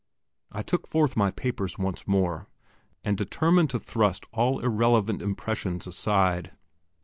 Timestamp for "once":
1.77-2.07